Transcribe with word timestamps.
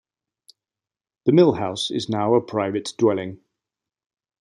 The 1.25 1.31
mill 1.31 1.51
house 1.53 1.91
is 1.91 2.09
now 2.09 2.33
a 2.33 2.41
private 2.41 2.91
dwelling. 2.97 3.39